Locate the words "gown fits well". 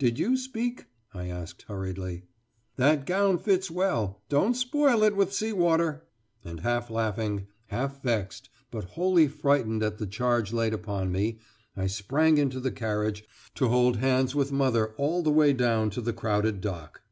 3.06-4.20